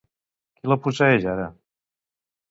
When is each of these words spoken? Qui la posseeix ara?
Qui 0.59 0.71
la 0.71 0.77
posseeix 0.87 1.27
ara? 1.33 1.45